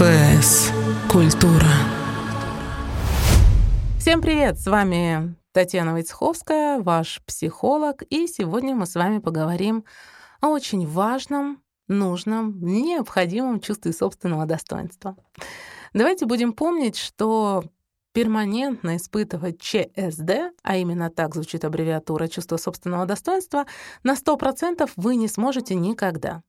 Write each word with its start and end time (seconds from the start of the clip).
ФС. 0.00 0.70
Культура. 1.12 1.68
Всем 3.98 4.22
привет! 4.22 4.58
С 4.58 4.66
вами 4.66 5.34
Татьяна 5.52 5.92
Войцеховская, 5.92 6.80
ваш 6.80 7.20
психолог, 7.26 8.02
и 8.08 8.26
сегодня 8.26 8.74
мы 8.74 8.86
с 8.86 8.94
вами 8.94 9.18
поговорим 9.18 9.84
о 10.40 10.48
очень 10.48 10.86
важном, 10.86 11.62
нужном, 11.86 12.62
необходимом 12.62 13.60
чувстве 13.60 13.92
собственного 13.92 14.46
достоинства. 14.46 15.18
Давайте 15.92 16.24
будем 16.24 16.54
помнить, 16.54 16.96
что 16.96 17.62
перманентно 18.14 18.96
испытывать 18.96 19.60
ЧСД, 19.60 20.54
а 20.62 20.76
именно 20.78 21.10
так 21.10 21.34
звучит 21.34 21.66
аббревиатура 21.66 22.26
чувство 22.28 22.56
собственного 22.56 23.04
достоинства, 23.04 23.66
на 24.02 24.14
100% 24.14 24.90
вы 24.96 25.16
не 25.16 25.28
сможете 25.28 25.74
никогда. 25.74 26.42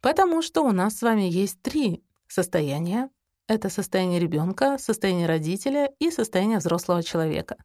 Потому 0.00 0.40
что 0.40 0.62
у 0.62 0.70
нас 0.70 0.98
с 0.98 1.02
вами 1.02 1.22
есть 1.22 1.60
три 1.62 2.04
состояния. 2.36 3.08
Это 3.48 3.70
состояние 3.70 4.20
ребенка, 4.20 4.76
состояние 4.78 5.26
родителя 5.26 5.90
и 5.98 6.10
состояние 6.10 6.58
взрослого 6.58 7.02
человека. 7.02 7.56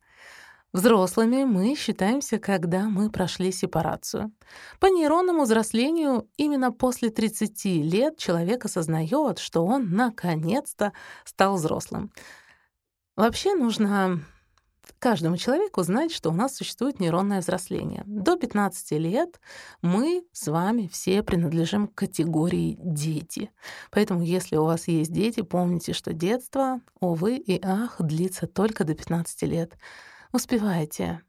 Взрослыми 0.73 1.43
мы 1.43 1.75
считаемся, 1.75 2.39
когда 2.39 2.83
мы 2.87 3.09
прошли 3.09 3.51
сепарацию. 3.51 4.31
По 4.79 4.85
нейронному 4.85 5.43
взрослению 5.43 6.29
именно 6.37 6.71
после 6.71 7.09
30 7.09 7.65
лет 7.65 8.17
человек 8.17 8.63
осознает, 8.63 9.39
что 9.39 9.65
он 9.65 9.91
наконец-то 9.91 10.93
стал 11.25 11.55
взрослым. 11.55 12.13
Вообще 13.17 13.53
нужно 13.53 14.21
каждому 15.01 15.35
человеку 15.35 15.81
знать, 15.81 16.11
что 16.11 16.29
у 16.29 16.33
нас 16.33 16.55
существует 16.55 16.99
нейронное 16.99 17.41
взросление. 17.41 18.03
До 18.05 18.37
15 18.37 18.91
лет 18.99 19.41
мы 19.81 20.23
с 20.31 20.47
вами 20.47 20.87
все 20.93 21.23
принадлежим 21.23 21.87
к 21.87 21.95
категории 21.95 22.77
«дети». 22.79 23.51
Поэтому 23.89 24.21
если 24.21 24.57
у 24.57 24.65
вас 24.65 24.87
есть 24.87 25.11
дети, 25.11 25.41
помните, 25.41 25.93
что 25.93 26.13
детство, 26.13 26.81
увы 26.99 27.37
и 27.37 27.59
ах, 27.63 27.95
длится 27.99 28.45
только 28.45 28.83
до 28.83 28.93
15 28.93 29.41
лет. 29.43 29.75
Успевайте 30.33 31.21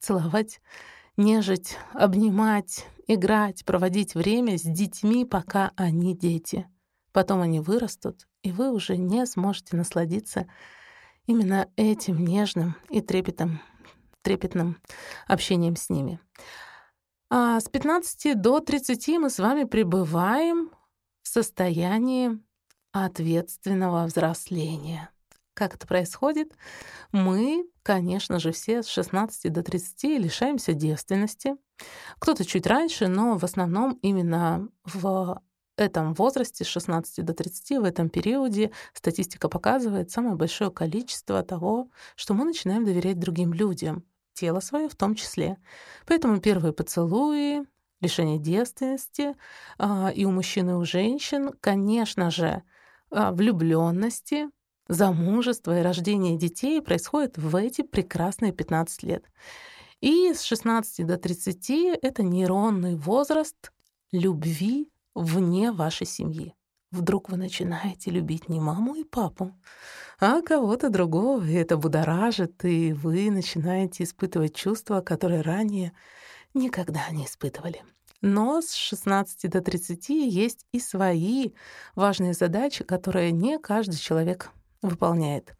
целовать, 0.00 0.60
нежить, 1.16 1.78
обнимать, 1.94 2.86
играть, 3.06 3.64
проводить 3.64 4.14
время 4.14 4.58
с 4.58 4.62
детьми, 4.62 5.24
пока 5.24 5.72
они 5.76 6.14
дети. 6.14 6.68
Потом 7.10 7.40
они 7.40 7.60
вырастут, 7.60 8.26
и 8.42 8.52
вы 8.52 8.70
уже 8.70 8.98
не 8.98 9.24
сможете 9.24 9.76
насладиться 9.76 10.46
именно 11.26 11.68
этим 11.76 12.24
нежным 12.24 12.76
и 12.90 13.00
трепетом, 13.00 13.60
трепетным 14.22 14.80
общением 15.26 15.76
с 15.76 15.90
ними. 15.90 16.20
А 17.30 17.60
с 17.60 17.68
15 17.68 18.40
до 18.40 18.60
30 18.60 19.08
мы 19.18 19.30
с 19.30 19.38
вами 19.38 19.64
пребываем 19.64 20.70
в 21.22 21.28
состоянии 21.28 22.38
ответственного 22.92 24.04
взросления. 24.06 25.10
Как 25.54 25.74
это 25.74 25.86
происходит? 25.86 26.52
Мы, 27.12 27.64
конечно 27.82 28.38
же, 28.38 28.52
все 28.52 28.82
с 28.82 28.88
16 28.88 29.52
до 29.52 29.62
30 29.62 30.04
лишаемся 30.20 30.74
девственности. 30.74 31.56
Кто-то 32.18 32.44
чуть 32.44 32.66
раньше, 32.66 33.08
но 33.08 33.38
в 33.38 33.44
основном 33.44 33.98
именно 34.02 34.68
в 34.84 35.40
этом 35.76 36.14
возрасте, 36.14 36.64
с 36.64 36.68
16 36.68 37.24
до 37.24 37.34
30, 37.34 37.78
в 37.78 37.84
этом 37.84 38.08
периоде 38.08 38.70
статистика 38.92 39.48
показывает 39.48 40.10
самое 40.10 40.36
большое 40.36 40.70
количество 40.70 41.42
того, 41.42 41.90
что 42.16 42.34
мы 42.34 42.44
начинаем 42.44 42.84
доверять 42.84 43.18
другим 43.18 43.52
людям, 43.52 44.04
тело 44.34 44.60
свое 44.60 44.88
в 44.88 44.96
том 44.96 45.14
числе. 45.14 45.58
Поэтому 46.06 46.40
первые 46.40 46.72
поцелуи, 46.72 47.64
лишение 48.00 48.38
девственности 48.38 49.34
а, 49.78 50.12
и 50.14 50.24
у 50.24 50.30
мужчин, 50.30 50.70
и 50.70 50.74
у 50.74 50.84
женщин, 50.84 51.50
конечно 51.60 52.30
же, 52.30 52.62
а, 53.10 53.32
влюбленности, 53.32 54.48
замужество 54.88 55.78
и 55.78 55.82
рождение 55.82 56.36
детей 56.36 56.80
происходит 56.82 57.38
в 57.38 57.56
эти 57.56 57.82
прекрасные 57.82 58.52
15 58.52 59.02
лет. 59.02 59.24
И 60.00 60.32
с 60.34 60.42
16 60.42 61.06
до 61.06 61.16
30— 61.16 61.70
это 62.02 62.22
нейронный 62.22 62.94
возраст 62.96 63.72
любви 64.12 64.90
вне 65.14 65.72
вашей 65.72 66.06
семьи. 66.06 66.54
Вдруг 66.90 67.28
вы 67.28 67.36
начинаете 67.36 68.10
любить 68.10 68.48
не 68.48 68.60
маму 68.60 68.94
и 68.94 69.04
папу, 69.04 69.52
а 70.20 70.42
кого-то 70.42 70.90
другого, 70.90 71.44
и 71.44 71.52
это 71.54 71.76
будоражит, 71.76 72.64
и 72.64 72.92
вы 72.92 73.30
начинаете 73.30 74.04
испытывать 74.04 74.54
чувства, 74.54 75.00
которые 75.00 75.40
ранее 75.40 75.92
никогда 76.54 77.08
не 77.10 77.26
испытывали. 77.26 77.82
Но 78.20 78.62
с 78.62 78.74
16 78.74 79.50
до 79.50 79.60
30 79.60 80.08
есть 80.08 80.66
и 80.72 80.78
свои 80.78 81.50
важные 81.94 82.32
задачи, 82.32 82.84
которые 82.84 83.32
не 83.32 83.58
каждый 83.58 83.96
человек 83.96 84.50
выполняет. 84.80 85.52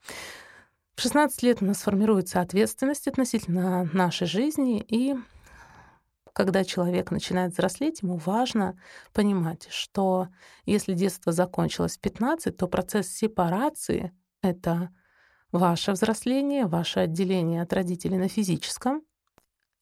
В 0.94 1.02
16 1.02 1.42
лет 1.42 1.60
у 1.60 1.64
нас 1.64 1.78
формируется 1.78 2.40
ответственность 2.40 3.08
относительно 3.08 3.90
нашей 3.92 4.28
жизни, 4.28 4.84
и 4.86 5.16
когда 6.34 6.64
человек 6.64 7.12
начинает 7.12 7.52
взрослеть, 7.52 8.02
ему 8.02 8.16
важно 8.16 8.76
понимать, 9.12 9.68
что 9.70 10.28
если 10.66 10.92
детство 10.92 11.32
закончилось 11.32 11.96
в 11.96 12.00
15, 12.00 12.54
то 12.56 12.66
процесс 12.66 13.08
сепарации— 13.08 14.12
это 14.42 14.90
ваше 15.52 15.92
взросление, 15.92 16.66
ваше 16.66 17.00
отделение 17.00 17.62
от 17.62 17.72
родителей 17.72 18.18
на 18.18 18.28
физическом, 18.28 19.02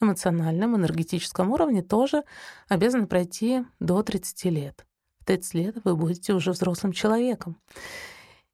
эмоциональном, 0.01 0.77
энергетическом 0.77 1.51
уровне 1.51 1.83
тоже 1.83 2.23
обязано 2.69 3.07
пройти 3.07 3.65
до 3.81 4.03
30 4.03 4.45
лет. 4.51 4.87
В 5.21 5.25
30 5.25 5.55
лет 5.55 5.77
вы 5.85 5.97
будете 5.97 6.35
уже 6.35 6.53
взрослым 6.53 6.93
человеком. 6.93 7.57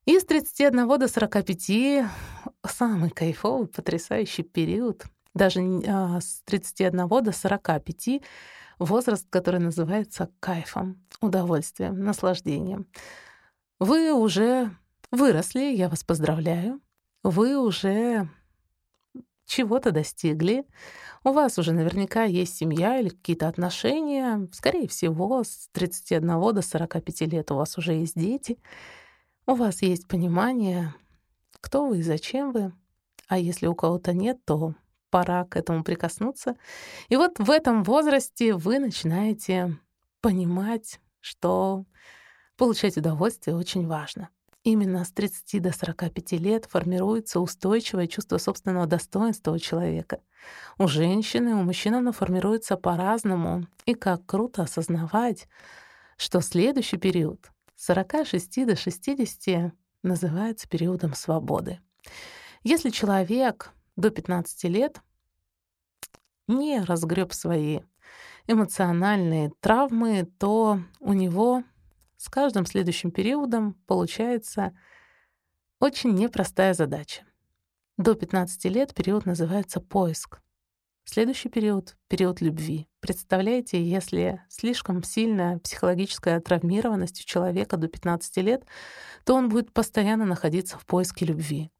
И 0.04 0.20
с 0.20 0.24
31 0.24 0.86
до 0.86 1.08
45 1.08 2.06
самый 2.64 3.10
кайфовый, 3.10 3.66
потрясающий 3.66 4.44
период— 4.44 5.04
даже 5.38 5.60
а, 5.86 6.20
с 6.20 6.42
31 6.44 7.08
до 7.08 7.32
45 7.32 8.20
возраст, 8.78 9.26
который 9.30 9.60
называется 9.60 10.30
кайфом, 10.40 11.02
удовольствием, 11.20 12.04
наслаждением. 12.04 12.86
Вы 13.80 14.12
уже 14.12 14.70
выросли, 15.10 15.74
я 15.74 15.88
вас 15.88 16.04
поздравляю. 16.04 16.80
Вы 17.22 17.56
уже 17.56 18.28
чего-то 19.46 19.90
достигли. 19.90 20.64
У 21.24 21.32
вас 21.32 21.58
уже 21.58 21.72
наверняка 21.72 22.24
есть 22.24 22.56
семья 22.56 22.98
или 22.98 23.08
какие-то 23.08 23.48
отношения. 23.48 24.48
Скорее 24.52 24.86
всего, 24.88 25.42
с 25.42 25.68
31 25.72 26.54
до 26.54 26.62
45 26.62 27.20
лет 27.22 27.50
у 27.50 27.56
вас 27.56 27.76
уже 27.78 27.94
есть 27.94 28.18
дети. 28.18 28.58
У 29.46 29.54
вас 29.54 29.82
есть 29.82 30.06
понимание, 30.06 30.94
кто 31.60 31.86
вы 31.86 32.00
и 32.00 32.02
зачем 32.02 32.52
вы. 32.52 32.72
А 33.28 33.38
если 33.38 33.66
у 33.66 33.74
кого-то 33.74 34.12
нет, 34.12 34.38
то 34.44 34.74
пора 35.10 35.44
к 35.44 35.56
этому 35.56 35.84
прикоснуться. 35.84 36.56
И 37.08 37.16
вот 37.16 37.38
в 37.38 37.50
этом 37.50 37.82
возрасте 37.84 38.54
вы 38.54 38.78
начинаете 38.78 39.76
понимать, 40.20 41.00
что 41.20 41.84
получать 42.56 42.96
удовольствие 42.96 43.56
очень 43.56 43.86
важно. 43.86 44.28
Именно 44.64 45.04
с 45.04 45.12
30 45.12 45.62
до 45.62 45.72
45 45.72 46.32
лет 46.32 46.66
формируется 46.66 47.40
устойчивое 47.40 48.06
чувство 48.06 48.38
собственного 48.38 48.86
достоинства 48.86 49.52
у 49.52 49.58
человека. 49.58 50.20
У 50.78 50.88
женщины, 50.88 51.54
у 51.54 51.62
мужчин 51.62 51.94
оно 51.94 52.12
формируется 52.12 52.76
по-разному. 52.76 53.66
И 53.86 53.94
как 53.94 54.26
круто 54.26 54.62
осознавать, 54.62 55.48
что 56.16 56.40
следующий 56.40 56.96
период 56.96 57.50
с 57.76 57.86
46 57.86 58.66
до 58.66 58.76
60 58.76 59.72
называется 60.02 60.68
периодом 60.68 61.14
свободы. 61.14 61.80
Если 62.62 62.90
человек 62.90 63.72
до 63.98 64.10
15 64.10 64.64
лет 64.64 65.02
не 66.46 66.80
разгреб 66.80 67.32
свои 67.32 67.80
эмоциональные 68.46 69.50
травмы, 69.60 70.30
то 70.38 70.80
у 71.00 71.12
него 71.12 71.64
с 72.16 72.28
каждым 72.28 72.64
следующим 72.64 73.10
периодом 73.10 73.74
получается 73.86 74.72
очень 75.80 76.14
непростая 76.14 76.74
задача. 76.74 77.24
До 77.96 78.14
15 78.14 78.64
лет 78.66 78.94
период 78.94 79.26
называется 79.26 79.80
поиск. 79.80 80.40
Следующий 81.04 81.48
период— 81.48 81.96
период 82.08 82.40
любви. 82.40 82.86
Представляете, 83.00 83.82
если 83.82 84.40
слишком 84.48 85.02
сильная 85.02 85.58
психологическая 85.58 86.40
травмированность 86.40 87.22
у 87.22 87.24
человека 87.24 87.76
до 87.76 87.88
15 87.88 88.36
лет, 88.42 88.64
то 89.24 89.34
он 89.34 89.48
будет 89.48 89.72
постоянно 89.72 90.24
находиться 90.24 90.78
в 90.78 90.86
поиске 90.86 91.26
любви. 91.26 91.72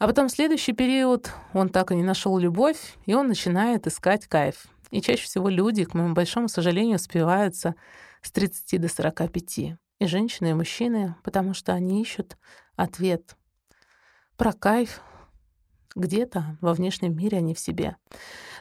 А 0.00 0.06
потом 0.06 0.30
следующий 0.30 0.72
период, 0.72 1.30
он 1.52 1.68
так 1.68 1.92
и 1.92 1.94
не 1.94 2.02
нашел 2.02 2.38
любовь, 2.38 2.94
и 3.04 3.12
он 3.12 3.28
начинает 3.28 3.86
искать 3.86 4.26
кайф. 4.26 4.64
И 4.90 5.02
чаще 5.02 5.24
всего 5.24 5.50
люди, 5.50 5.84
к 5.84 5.92
моему 5.92 6.14
большому 6.14 6.48
сожалению, 6.48 6.98
спиваются 6.98 7.74
с 8.22 8.32
30 8.32 8.80
до 8.80 8.88
45. 8.88 9.58
И 9.58 9.76
женщины, 10.06 10.48
и 10.48 10.54
мужчины, 10.54 11.16
потому 11.22 11.52
что 11.52 11.74
они 11.74 12.00
ищут 12.00 12.38
ответ 12.76 13.36
про 14.38 14.54
кайф 14.54 15.02
Где-то 15.96 16.56
во 16.60 16.72
внешнем 16.72 17.16
мире 17.16 17.38
они 17.38 17.54
в 17.54 17.58
себе. 17.58 17.96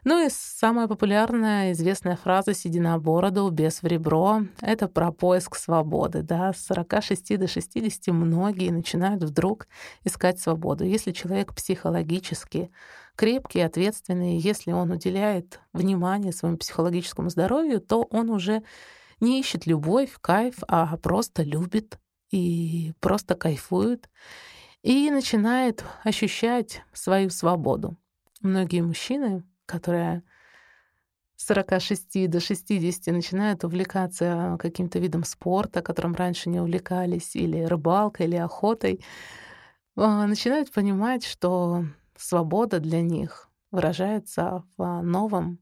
Ну 0.03 0.25
и 0.25 0.29
самая 0.31 0.87
популярная 0.87 1.73
известная 1.73 2.15
фраза 2.15 2.53
«седина 2.53 2.97
бороду, 2.97 3.49
без 3.49 3.81
в 3.81 3.85
ребро»— 3.85 4.41
это 4.61 4.87
про 4.87 5.11
поиск 5.11 5.55
свободы. 5.55 6.21
Да? 6.23 6.53
С 6.53 6.65
46 6.67 7.37
до 7.37 7.47
60 7.47 8.07
многие 8.07 8.71
начинают 8.71 9.23
вдруг 9.23 9.67
искать 10.03 10.39
свободу. 10.39 10.85
Если 10.85 11.11
человек 11.11 11.53
психологически 11.53 12.71
крепкий, 13.15 13.59
ответственный, 13.59 14.37
если 14.37 14.71
он 14.71 14.91
уделяет 14.91 15.59
внимание 15.73 16.31
своему 16.31 16.57
психологическому 16.57 17.29
здоровью, 17.29 17.81
то 17.81 18.03
он 18.03 18.29
уже 18.29 18.63
не 19.19 19.39
ищет 19.39 19.65
любовь, 19.65 20.11
кайф, 20.21 20.55
а 20.67 20.95
просто 20.97 21.43
любит 21.43 21.99
и 22.31 22.93
просто 23.01 23.35
кайфует 23.35 24.09
и 24.83 25.09
начинает 25.11 25.83
ощущать 26.03 26.83
свою 26.93 27.29
свободу. 27.29 27.97
Многие 28.41 28.81
мужчины, 28.81 29.43
которые 29.65 30.23
с 31.35 31.45
46 31.45 32.29
до 32.29 32.39
60 32.39 33.13
начинают 33.13 33.63
увлекаться 33.63 34.57
каким-то 34.59 34.99
видом 34.99 35.23
спорта, 35.23 35.81
которым 35.81 36.13
раньше 36.13 36.49
не 36.49 36.59
увлекались, 36.59 37.35
или 37.35 37.63
рыбалкой, 37.63 38.27
или 38.27 38.35
охотой, 38.35 39.03
а, 39.95 40.27
начинают 40.27 40.71
понимать, 40.71 41.25
что 41.25 41.85
свобода 42.17 42.79
для 42.79 43.01
них 43.01 43.49
выражается 43.71 44.63
в 44.77 45.01
новом 45.01 45.59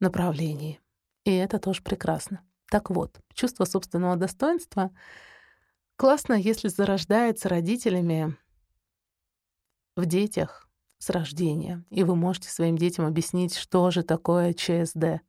направлении. 0.00 0.80
И 1.24 1.32
это 1.34 1.58
тоже 1.58 1.82
прекрасно. 1.82 2.42
Так 2.70 2.90
вот, 2.90 3.18
чувство 3.32 3.64
собственного 3.64 4.16
достоинства 4.16 4.90
классно, 5.96 6.34
если 6.34 6.68
зарождается 6.68 7.48
родителями 7.48 8.36
в 9.96 10.06
детях 10.06 10.68
с 10.98 11.10
рождения, 11.10 11.84
и 11.90 12.04
вы 12.04 12.16
можете 12.16 12.48
своим 12.48 12.76
детям 12.76 13.04
объяснить, 13.04 13.54
что 13.54 13.90
же 13.90 14.02
такое 14.02 14.52
ЧСД. 14.52 15.20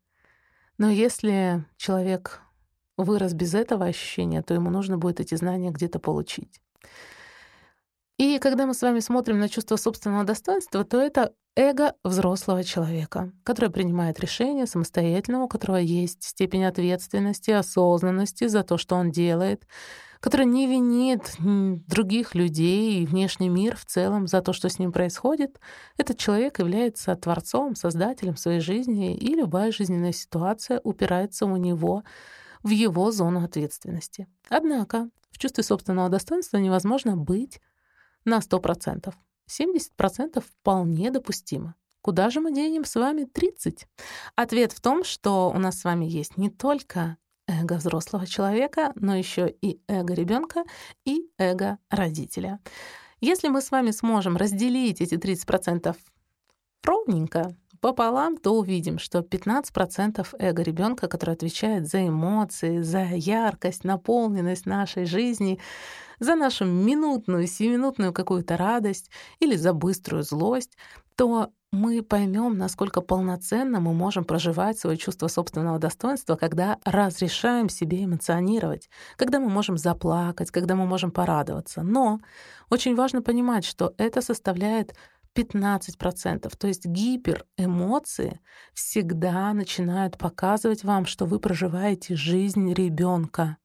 Но 0.77 0.89
если 0.89 1.65
человек 1.77 2.41
вырос 2.97 3.33
без 3.33 3.53
этого 3.53 3.85
ощущения, 3.85 4.41
то 4.41 4.53
ему 4.53 4.69
нужно 4.69 4.97
будет 4.97 5.19
эти 5.19 5.35
знания 5.35 5.71
где-то 5.71 5.99
получить. 5.99 6.61
И 8.17 8.39
когда 8.39 8.65
мы 8.65 8.73
с 8.73 8.81
вами 8.81 8.99
смотрим 8.99 9.39
на 9.39 9.49
чувство 9.49 9.75
собственного 9.75 10.23
достоинства, 10.23 10.85
то 10.85 11.01
это 11.01 11.33
эго 11.55 11.93
взрослого 12.03 12.63
человека, 12.63 13.31
который 13.43 13.69
принимает 13.69 14.19
решения 14.19 14.67
самостоятельно, 14.67 15.43
у 15.43 15.47
которого 15.47 15.77
есть 15.77 16.23
степень 16.23 16.65
ответственности, 16.65 17.51
осознанности 17.51 18.47
за 18.47 18.63
то, 18.63 18.77
что 18.77 18.95
он 18.95 19.11
делает, 19.11 19.65
который 20.19 20.45
не 20.45 20.67
винит 20.67 21.35
других 21.39 22.35
людей 22.35 23.01
и 23.01 23.05
внешний 23.05 23.49
мир 23.49 23.77
в 23.77 23.85
целом 23.85 24.27
за 24.27 24.41
то, 24.41 24.53
что 24.53 24.69
с 24.69 24.79
ним 24.79 24.91
происходит. 24.91 25.59
Этот 25.97 26.17
человек 26.17 26.59
является 26.59 27.15
творцом, 27.15 27.75
создателем 27.75 28.35
своей 28.35 28.59
жизни, 28.59 29.15
и 29.15 29.35
любая 29.35 29.71
жизненная 29.71 30.11
ситуация 30.11 30.81
упирается 30.83 31.45
у 31.45 31.55
него 31.57 32.03
в 32.63 32.69
его 32.69 33.11
зону 33.11 33.43
ответственности. 33.43 34.27
Однако 34.49 35.09
в 35.31 35.37
чувстве 35.37 35.63
собственного 35.63 36.09
достоинства 36.09 36.57
невозможно 36.57 37.15
быть 37.15 37.61
на 38.25 38.39
100%. 38.39 39.13
70% 39.49 40.41
вполне 40.41 41.11
допустимо. 41.11 41.75
Куда 42.01 42.29
же 42.29 42.39
мы 42.39 42.53
денем 42.53 42.85
с 42.85 42.95
вами 42.95 43.23
30? 43.23 43.87
Ответ 44.35 44.71
в 44.71 44.81
том, 44.81 45.03
что 45.03 45.49
у 45.49 45.57
нас 45.57 45.79
с 45.79 45.83
вами 45.83 46.05
есть 46.05 46.37
не 46.37 46.49
только 46.49 47.17
эго 47.47 47.73
взрослого 47.73 48.27
человека, 48.27 48.91
но 48.95 49.15
еще 49.15 49.49
и 49.61 49.79
эго 49.87 50.13
ребенка 50.13 50.63
и 51.05 51.29
эго 51.37 51.79
родителя. 51.89 52.59
Если 53.21 53.47
мы 53.47 53.61
с 53.61 53.71
вами 53.71 53.91
сможем 53.91 54.37
разделить 54.37 55.01
эти 55.01 55.15
30% 55.15 55.95
ровненько, 56.83 57.55
пополам, 57.85 58.37
то 58.37 58.57
увидим, 58.57 58.97
что 58.97 59.19
15% 59.19 60.25
эго 60.39 60.63
ребенка, 60.63 61.07
который 61.07 61.35
отвечает 61.35 61.87
за 61.87 62.07
эмоции, 62.07 62.81
за 62.81 63.03
яркость, 63.03 63.83
наполненность 63.83 64.65
нашей 64.65 65.05
жизни, 65.05 65.59
за 66.19 66.33
нашу 66.33 66.65
минутную, 66.65 67.45
сиюминутную 67.45 68.11
какую-то 68.11 68.57
радость 68.57 69.11
или 69.39 69.55
за 69.55 69.73
быструю 69.73 70.23
злость, 70.23 70.75
то 71.15 71.51
мы 71.71 72.01
поймем, 72.01 72.57
насколько 72.57 73.01
полноценно 73.01 73.79
мы 73.79 73.93
можем 73.93 74.23
проживать 74.23 74.79
свое 74.79 74.97
чувство 74.97 75.27
собственного 75.27 75.77
достоинства, 75.77 76.35
когда 76.37 76.79
разрешаем 76.85 77.69
себе 77.69 78.05
эмоционировать, 78.05 78.89
когда 79.15 79.39
мы 79.39 79.49
можем 79.49 79.77
заплакать, 79.77 80.49
когда 80.49 80.73
мы 80.73 80.87
можем 80.87 81.11
порадоваться. 81.11 81.83
Но 81.83 82.19
очень 82.71 82.95
важно 82.95 83.21
понимать, 83.21 83.63
что 83.63 83.93
это 83.97 84.21
составляет 84.21 84.95
15%. 85.35 86.55
То 86.57 86.67
есть 86.67 86.85
гиперэмоции 86.85 88.39
всегда 88.73 89.53
начинают 89.53 90.17
показывать 90.17 90.83
вам, 90.83 91.05
что 91.05 91.25
вы 91.25 91.39
проживаете 91.39 92.15
жизнь 92.15 92.73
ребенка. 92.73 93.57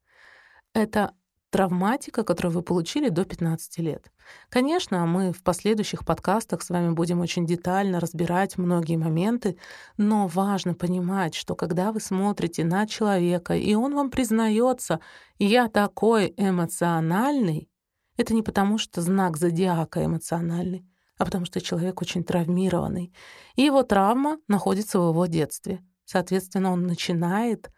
Это 0.75 1.15
травматика, 1.51 2.23
которую 2.23 2.55
вы 2.55 2.63
получили 2.63 3.09
до 3.09 3.25
15 3.25 3.79
лет. 3.79 4.11
Конечно, 4.49 5.05
мы 5.07 5.33
в 5.33 5.43
последующих 5.43 6.05
подкастах 6.05 6.63
с 6.63 6.71
вами 6.71 6.93
будем 6.93 7.21
очень 7.21 7.45
детально 7.45 8.01
разбирать 8.01 8.57
многие 8.57 8.97
моменты, 8.97 9.57
но 9.97 10.29
важно 10.29 10.75
понимать, 10.75 11.35
что 11.35 11.57
когда 11.57 11.93
вы 11.93 12.01
смотрите 12.01 12.65
на 12.65 12.87
человека, 12.87 13.55
и 13.57 13.75
он 13.75 13.95
вам 13.95 14.11
признается, 14.11 15.01
«я 15.39 15.69
такой 15.69 16.33
эмоциональный», 16.37 17.69
это 18.17 18.35
не 18.35 18.43
потому, 18.43 18.79
что 18.79 19.01
знак 19.01 19.37
зодиака 19.37 20.05
эмоциональный, 20.05 20.87
а 21.21 21.27
потому 21.27 21.45
что 21.45 21.61
человек 21.61 22.01
очень 22.01 22.25
травмированный. 22.25 23.13
И 23.55 23.61
его 23.61 23.83
травма 23.83 24.39
находится 24.49 24.99
в 24.99 25.11
его 25.11 25.27
детстве. 25.27 25.85
Соответственно, 26.07 26.73
он 26.73 26.87
начинает 26.87 27.71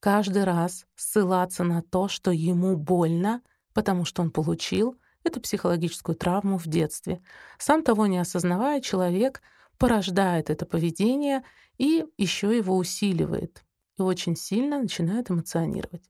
каждый 0.00 0.44
раз 0.44 0.84
ссылаться 0.94 1.64
на 1.64 1.80
то, 1.80 2.08
что 2.08 2.30
ему 2.30 2.76
больно, 2.76 3.40
потому 3.72 4.04
что 4.04 4.20
он 4.20 4.30
получил 4.30 4.96
эту 5.22 5.40
психологическую 5.40 6.14
травму 6.14 6.58
в 6.58 6.66
детстве. 6.66 7.22
Сам 7.56 7.82
того 7.82 8.06
не 8.06 8.18
осознавая, 8.18 8.82
человек 8.82 9.40
порождает 9.78 10.50
это 10.50 10.66
поведение 10.66 11.42
и 11.78 12.04
еще 12.18 12.54
его 12.54 12.76
усиливает. 12.76 13.64
И 13.96 14.02
очень 14.02 14.36
сильно 14.36 14.78
начинает 14.78 15.30
эмоционировать. 15.30 16.04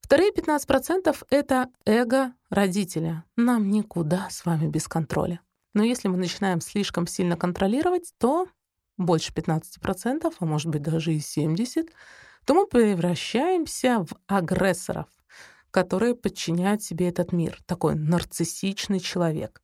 Вторые 0.00 0.30
15%— 0.30 1.24
это 1.30 1.70
эго 1.84 2.34
родителя. 2.50 3.24
Нам 3.34 3.68
никуда 3.68 4.28
с 4.30 4.46
вами 4.46 4.68
без 4.68 4.86
контроля. 4.86 5.40
Но 5.74 5.82
если 5.82 6.08
мы 6.08 6.16
начинаем 6.16 6.60
слишком 6.60 7.06
сильно 7.06 7.36
контролировать, 7.36 8.12
то 8.18 8.46
больше 8.96 9.32
15%, 9.32 10.32
а 10.38 10.44
может 10.44 10.68
быть 10.68 10.82
даже 10.82 11.14
и 11.14 11.18
70%, 11.18 11.88
то 12.44 12.54
мы 12.54 12.66
превращаемся 12.66 14.00
в 14.00 14.16
агрессоров, 14.26 15.06
которые 15.70 16.14
подчиняют 16.14 16.82
себе 16.82 17.08
этот 17.08 17.32
мир, 17.32 17.58
такой 17.66 17.94
нарциссичный 17.94 19.00
человек. 19.00 19.62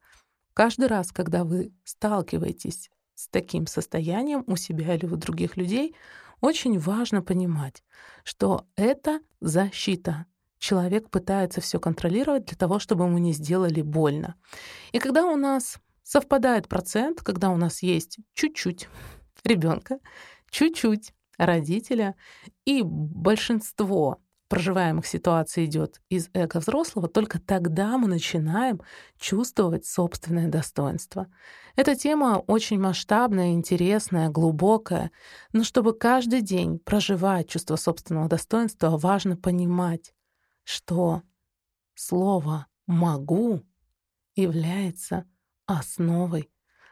Каждый 0.55 0.87
раз, 0.89 1.13
когда 1.13 1.45
вы 1.45 1.73
сталкиваетесь 1.85 2.91
с 3.15 3.29
таким 3.29 3.67
состоянием 3.67 4.45
у 4.47 4.57
себя 4.57 4.95
или 4.95 5.07
у 5.07 5.17
других 5.17 5.57
людей, 5.57 5.95
очень 6.41 6.79
важно 6.79 7.21
понимать, 7.21 7.83
что 8.25 8.67
это 8.77 9.21
защита. 9.41 10.27
Человек 10.59 11.11
пытается 11.11 11.61
все 11.61 11.79
контролировать 11.79 12.47
для 12.47 12.57
того, 12.57 12.79
чтобы 12.79 13.05
ему 13.05 13.19
не 13.19 13.33
сделали 13.33 13.83
больно. 13.83 14.35
И 14.93 14.99
когда 14.99 15.25
у 15.27 15.37
нас 15.37 15.79
совпадает 16.09 16.69
процент, 16.69 17.21
когда 17.23 17.51
у 17.51 17.59
нас 17.59 17.83
есть 17.83 18.17
чуть-чуть 18.33 18.89
ребенка, 19.45 19.99
чуть-чуть 20.49 21.13
родителя, 21.37 22.15
и 22.65 22.81
большинство 22.83 24.19
проживаемых 24.49 25.05
ситуаций 25.07 25.67
идет 25.67 26.01
из 26.09 26.31
эго 26.33 26.61
взрослого, 26.61 27.09
только 27.09 27.39
тогда 27.39 27.99
мы 27.99 28.09
начинаем 28.09 28.81
чувствовать 29.19 29.85
собственное 29.85 30.49
достоинство. 30.49 31.27
Эта 31.77 31.95
тема 31.95 32.43
очень 32.47 32.81
масштабная, 32.81 33.53
интересная, 33.53 34.31
глубокая, 34.31 35.11
но 35.53 35.63
чтобы 35.63 35.93
каждый 35.93 36.41
день 36.41 36.79
проживать 36.79 37.51
чувство 37.51 37.77
собственного 37.77 38.29
достоинства, 38.29 38.97
важно 38.97 39.37
понимать, 39.37 40.15
что 40.65 41.21
слово 41.95 42.67
«могу» 42.87 43.63
является 44.35 45.27
основой 45.69 46.51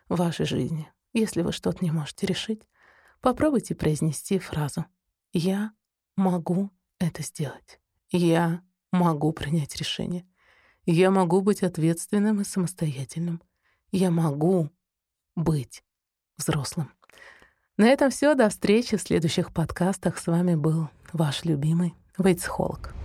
вашей 0.09 0.47
жизни. 0.47 0.89
Если 1.13 1.43
вы 1.43 1.53
что-то 1.53 1.85
не 1.85 1.91
можете 1.91 2.27
решить, 2.27 2.63
Попробуйте 3.27 3.75
произнести 3.75 4.39
фразу 4.39 4.87
«Я 5.33 5.73
могу 6.15 6.71
это 7.01 7.23
сделать». 7.23 7.81
«Я 8.11 8.63
могу 8.93 9.33
принять 9.33 9.75
решение». 9.77 10.25
«Я 10.85 11.11
могу 11.11 11.41
быть 11.41 11.65
ответственным 11.65 12.41
и 12.41 12.45
самостоятельным». 12.45 13.43
«Я 13.91 14.13
могу 14.13 14.71
быть 15.35 15.83
взрослым». 16.37 16.93
На 17.77 17.87
этом 17.89 18.11
все. 18.11 18.35
До 18.35 18.49
встречи 18.49 18.97
в 18.97 19.03
следующих 19.03 19.53
подкастах. 19.53 20.19
С 20.19 20.29
вами 20.29 20.55
был 20.55 20.89
ваш 21.13 21.45
любимый 21.45 21.95
Вейтсхолк. 22.17 22.96